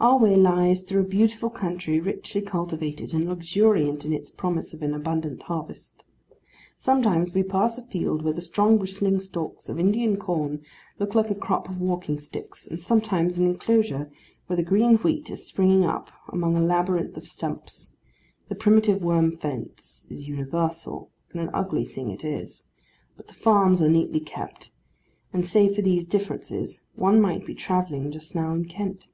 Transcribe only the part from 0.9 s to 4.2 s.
a beautiful country, richly cultivated, and luxuriant in